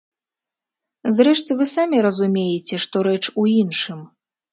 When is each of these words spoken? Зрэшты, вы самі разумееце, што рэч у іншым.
Зрэшты, 1.17 1.51
вы 1.59 1.67
самі 1.75 1.97
разумееце, 2.05 2.75
што 2.87 2.95
рэч 3.09 3.21
у 3.43 3.47
іншым. 3.61 3.99